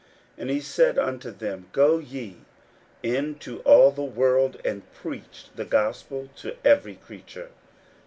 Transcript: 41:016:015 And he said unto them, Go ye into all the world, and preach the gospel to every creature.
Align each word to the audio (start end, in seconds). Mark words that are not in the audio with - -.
41:016:015 0.35 0.41
And 0.41 0.49
he 0.49 0.59
said 0.61 0.97
unto 0.97 1.29
them, 1.31 1.69
Go 1.73 1.99
ye 1.99 2.37
into 3.03 3.59
all 3.59 3.91
the 3.91 4.01
world, 4.01 4.59
and 4.65 4.91
preach 4.95 5.49
the 5.53 5.63
gospel 5.65 6.29
to 6.37 6.55
every 6.65 6.95
creature. 6.95 7.49